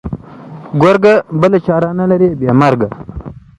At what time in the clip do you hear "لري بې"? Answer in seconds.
2.11-2.49